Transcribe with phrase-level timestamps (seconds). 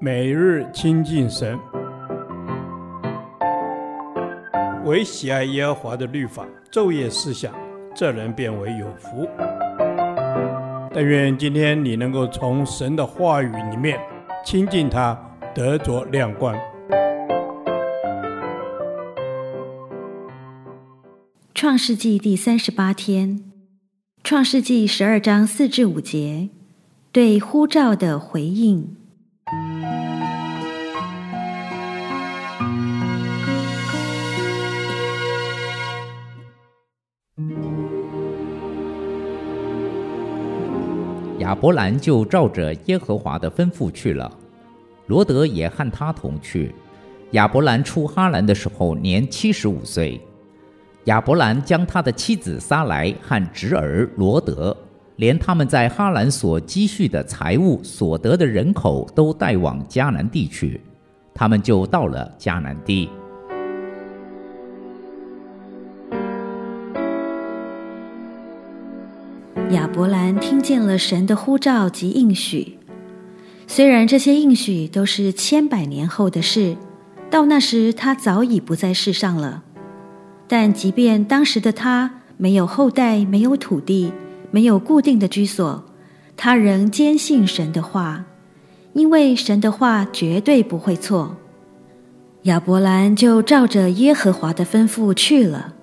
[0.00, 1.58] 每日亲近神，
[4.84, 7.54] 唯喜爱耶和华的律法，昼夜思想，
[7.94, 9.26] 这人便为有福。
[10.92, 13.98] 但愿今天你能够从神的话语里面
[14.44, 15.18] 亲近他，
[15.54, 16.54] 得着亮光。
[21.54, 23.40] 创世纪第三十八天，
[24.22, 26.50] 创世纪十二章四至五节，
[27.10, 28.96] 对呼召的回应。
[41.38, 44.30] 亚伯兰就照着耶和华的吩咐去了，
[45.08, 46.72] 罗德也和他同去。
[47.32, 50.20] 亚伯兰出哈兰的时候年七十五岁。
[51.04, 54.74] 亚伯兰将他的妻子撒莱和侄儿罗德，
[55.16, 60.80] 连他们在哈兰所积蓄的财物、所得的人口，都带往迦南地去。
[61.34, 63.10] 他们就到了迦南地。
[69.70, 72.78] 亚伯兰听见了神的呼召及应许，
[73.66, 76.76] 虽然这些应许都是千百年后的事，
[77.30, 79.62] 到那时他早已不在世上了。
[80.46, 84.12] 但即便当时的他没有后代，没有土地，
[84.50, 85.84] 没有固定的居所，
[86.36, 88.24] 他仍坚信神的话，
[88.92, 91.36] 因为神的话绝对不会错。
[92.42, 95.74] 亚伯兰就照着耶和华的吩咐去了，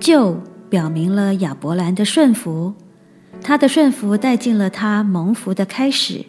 [0.00, 2.74] 就表明了亚伯兰的顺服，
[3.42, 6.24] 他的顺服带进了他蒙福的开始。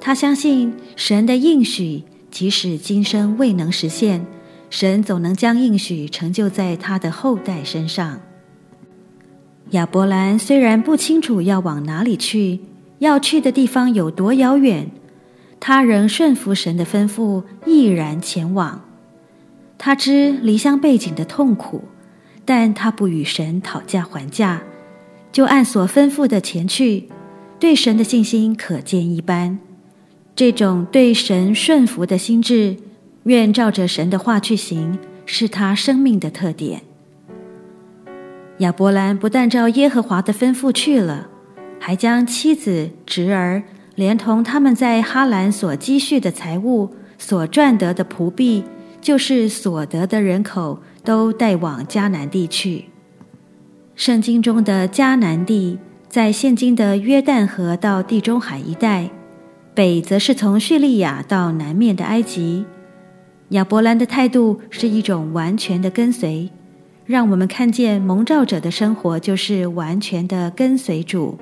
[0.00, 4.24] 他相信神的应许，即使今生未能实现。
[4.70, 8.20] 神总能将应许成就在他的后代身上。
[9.72, 12.60] 亚伯兰虽然不清楚要往哪里去，
[12.98, 14.90] 要去的地方有多遥远，
[15.60, 18.80] 他仍顺服神的吩咐，毅然前往。
[19.76, 21.84] 他知离乡背井的痛苦，
[22.44, 24.62] 但他不与神讨价还价，
[25.30, 27.08] 就按所吩咐的前去，
[27.58, 29.58] 对神的信心可见一斑。
[30.34, 32.76] 这种对神顺服的心志。
[33.24, 36.80] 愿照着神的话去行，是他生命的特点。
[38.58, 41.28] 亚伯兰不但照耶和华的吩咐去了，
[41.78, 43.62] 还将妻子、侄儿，
[43.94, 48.64] 连同他们在哈兰所积蓄的财物、所赚得的仆婢，
[49.02, 52.86] 就是所得的人口，都带往迦南地去。
[53.96, 59.10] 圣经中的迦南地，在现今的约旦河到地中海一带，
[59.74, 62.64] 北则是从叙利亚到南面的埃及。
[63.48, 66.48] 亚伯兰的态度是一种完全的跟随，
[67.04, 71.36] 让我们看见蒙召者的生活就是完全的跟随主，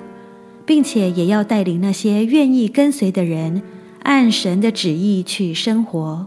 [0.65, 3.62] 并且也要带领那些愿意跟随的人
[4.03, 6.26] 按神的旨意去生活。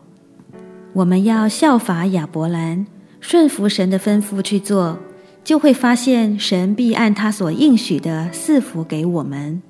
[0.94, 2.86] 我们要效法亚伯兰，
[3.20, 5.00] 顺服神的吩咐去做，
[5.44, 9.62] 就会发现神必按他所应许的赐福给我们。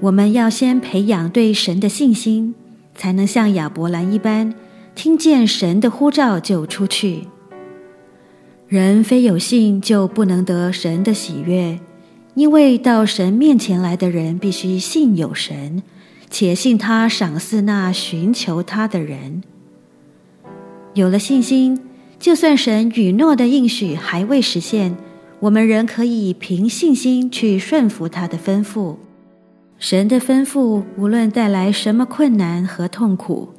[0.00, 2.54] 我们要先培养对神的信心，
[2.94, 4.54] 才能像亚伯兰一般。
[4.94, 7.28] 听见神的呼召就出去。
[8.68, 11.78] 人非有信就不能得神的喜悦，
[12.34, 15.82] 因为到神面前来的人必须信有神，
[16.30, 19.42] 且信他赏赐那寻求他的人。
[20.96, 21.78] 有了信心，
[22.18, 24.96] 就算神允诺的应许还未实现，
[25.40, 28.96] 我们仍可以凭信心去顺服他的吩咐。
[29.78, 33.50] 神的吩咐无论带来什么困难和痛苦。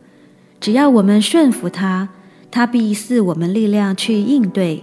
[0.60, 2.10] 只要我们顺服他，
[2.50, 4.82] 他必赐我们力量去应对。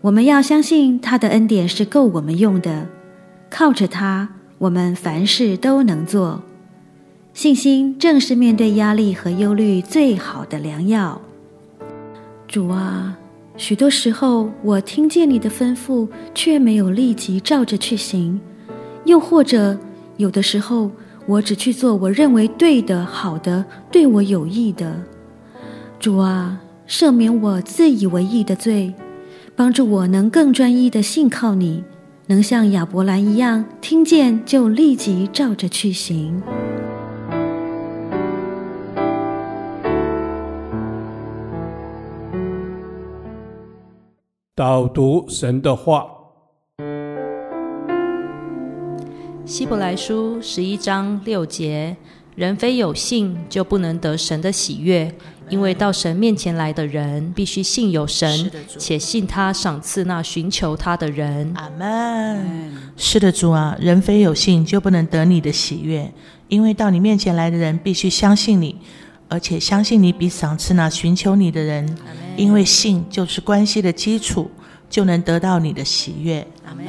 [0.00, 2.86] 我们要相信他的恩典是够我们用的，
[3.50, 6.42] 靠着他，我们凡事都能做。
[7.34, 11.20] 信心正是面对压力和忧虑最好的良药。
[12.52, 13.16] 主啊，
[13.56, 18.38] 许多时候我听见你的吩咐，却没有立即照着去行；
[19.06, 19.78] 又或者
[20.18, 20.90] 有的时候，
[21.24, 24.94] 我只去做我认为对的、好的、对我有益的。
[25.98, 28.92] 主啊，赦免我自以为义的罪，
[29.56, 31.82] 帮助我能更专一的信靠你，
[32.26, 36.42] 能像亚伯兰一样，听见就立即照着去行。
[44.62, 46.06] 导读神的话。
[49.44, 51.96] 希伯来书十一章六节：
[52.36, 55.12] 人非有信，就不能得神的喜悦，
[55.48, 61.52] 因为到神面前来的人，必须信有神，且信他赏赐那寻求他的人。
[61.56, 62.72] 阿门。
[62.96, 66.12] 是的，主啊，人非有信，就不能得你的喜悦。
[66.46, 68.76] 因为到你面前来的人必须相信你，
[69.32, 71.96] 而且相信你比赏赐那寻求你的人。
[72.36, 74.50] 因为信就是关系的基础，
[74.90, 76.46] 就能得到你的喜悦。
[76.66, 76.84] 阿门。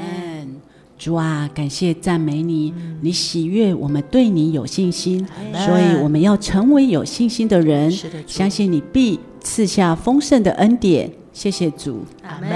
[0.98, 5.25] 主啊，感谢赞美你，你喜悦我们对你有信心，
[5.66, 7.92] 所以我们要成为有信心的人。
[8.28, 11.10] 相信你必赐下丰盛的恩典。
[11.34, 12.50] 谢谢主，阿门。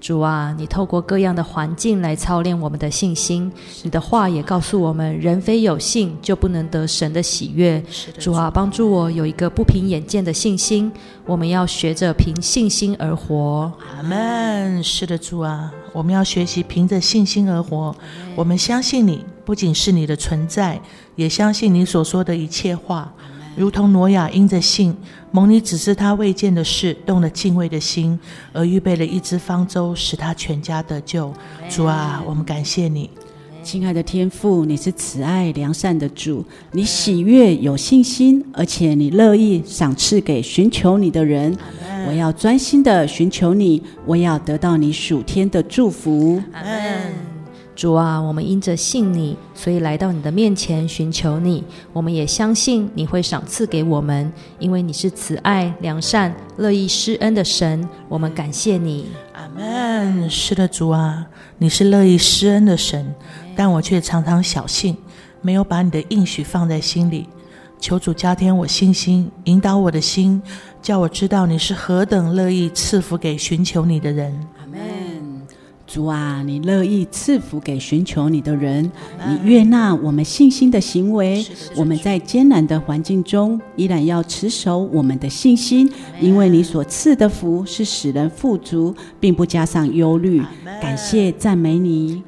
[0.00, 3.52] 主啊，你透过各样的环境来操练我们的信心。
[3.82, 7.82] 你的话也告诉我们，人非有信就不能得神的喜悦。
[8.18, 10.90] 主啊，帮助我有一个不凭眼见的信心。
[11.26, 13.70] 我们要学着凭信心而活。
[13.96, 14.82] 阿门。
[14.82, 17.94] 是的，主啊，我们要学习凭着信心而活。
[18.34, 20.80] 我们相信你，不仅是你的存在，
[21.14, 23.12] 也相信你所说的一切话。
[23.60, 24.96] 如同挪亚因着信，
[25.32, 28.18] 蒙你指示他未见的事，动了敬畏的心，
[28.54, 31.30] 而预备了一只方舟，使他全家得救。
[31.68, 33.10] 主啊，我们感谢你，
[33.62, 36.42] 亲爱的天父，你是慈爱良善的主，
[36.72, 41.54] 你喜悦有信心，而且你乐意赏赐给寻求你的人。
[42.08, 46.42] 我要专心的寻求你，我要得到你属天的祝福。
[46.54, 47.29] 阿门。
[47.80, 51.64] 主啊，我们因着信你，所以来到你的面前寻求你。
[51.94, 57.88] 我们也相信你会赏赐给我们，因为你是慈爱、良善、乐意施恩的神。
[58.06, 59.06] 我们感谢你。
[59.32, 60.28] 阿门。
[60.28, 63.14] 是的，主啊，你是乐意施恩的神，
[63.56, 64.94] 但我却常常小信，
[65.40, 67.26] 没有把你的应许放在心里。
[67.78, 70.42] 求主加添我信心，引导我的心，
[70.82, 74.38] 叫我知道你是何等乐意赐福给寻求你的人。
[75.92, 78.88] 主啊，你乐意赐福给寻求你的人，
[79.26, 81.44] 你悦纳我们信心的行为。
[81.74, 85.90] 我们在艰难的环境中，依然要持守我们的信心，
[86.20, 90.40] 因为你所赐的福是使人富足，并不加上忧虑。
[90.80, 92.22] 感谢赞美你。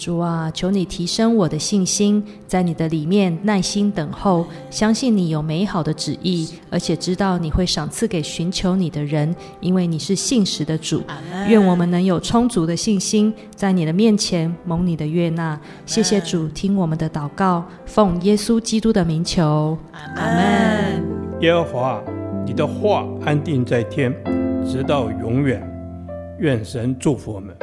[0.00, 11.02] 主啊，求你提升我的信心，在你的里面耐心等候，相信你有美好的旨意，而且知道你会赏赐给寻求你的人，因为你是信实的主。
[11.46, 15.60] 愿我们能有充足的信心，在你的面前蒙你的悦纳。
[15.84, 19.76] 谢谢主，听我们的祷告，奉耶稣基督的名求。
[19.92, 21.04] 阿门。
[21.42, 22.02] 耶和华，
[22.46, 24.10] 你的话安定在天，
[24.66, 25.62] 直到永远。
[26.38, 27.54] 愿神祝福我们。